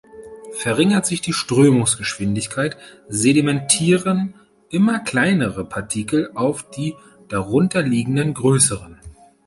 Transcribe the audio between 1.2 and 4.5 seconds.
die Strömungsgeschwindigkeit, sedimentieren